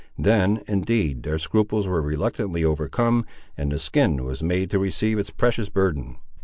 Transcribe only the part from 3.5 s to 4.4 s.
and the skin